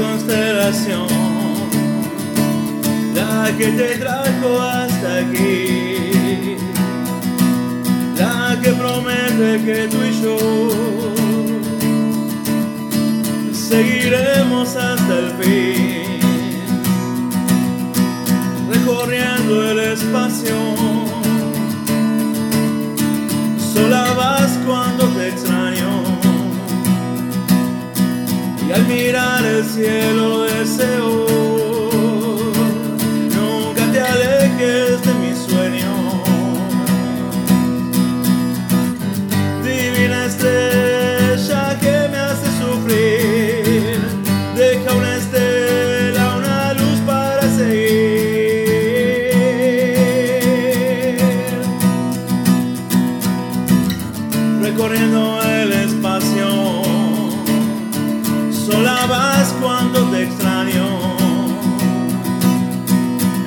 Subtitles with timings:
[0.00, 1.06] oración,
[3.14, 6.56] la que te trajo hasta aquí,
[8.16, 10.38] la que promete que tú y yo
[13.52, 16.20] seguiremos hasta el fin,
[18.70, 20.61] recorriendo el espacio.
[28.74, 31.26] Al mirar el cielo deseo
[33.34, 35.92] nunca te alejes de mi sueño.
[39.62, 44.00] Divina estrella que me hace sufrir,
[44.56, 48.62] deja una estela, una luz para seguir.
[54.62, 56.61] Recorriendo el espacio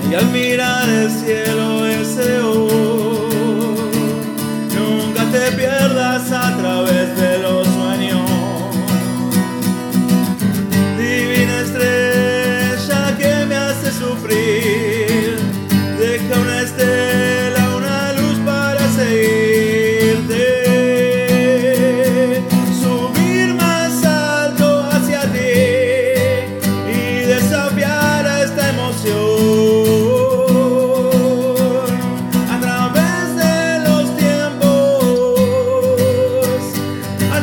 [0.09, 2.67] y al mirar el cielo deseo
[4.75, 5.84] nunca te pierdas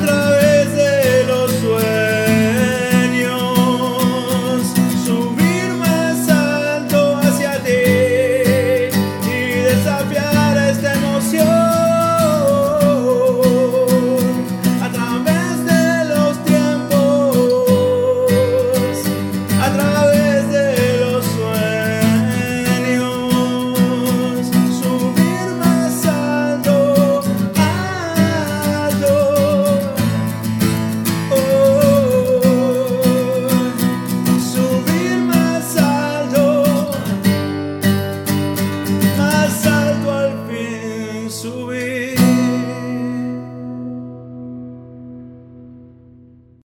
[0.03, 0.32] Alejandro.